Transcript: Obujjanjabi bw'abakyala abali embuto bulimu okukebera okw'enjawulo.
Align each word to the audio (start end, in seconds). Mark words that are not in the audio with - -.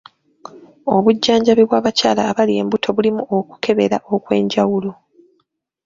Obujjanjabi 0.95 1.63
bw'abakyala 1.67 2.21
abali 2.29 2.53
embuto 2.61 2.87
bulimu 2.95 3.21
okukebera 3.37 3.97
okw'enjawulo. 4.15 4.91